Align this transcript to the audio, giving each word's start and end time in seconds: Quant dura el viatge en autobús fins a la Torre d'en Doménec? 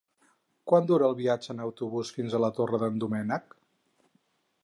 Quant 0.69 0.87
dura 0.91 1.09
el 1.11 1.17
viatge 1.19 1.51
en 1.53 1.61
autobús 1.65 2.11
fins 2.17 2.33
a 2.33 2.41
la 2.45 2.51
Torre 2.61 2.81
d'en 2.85 2.99
Doménec? 3.05 3.57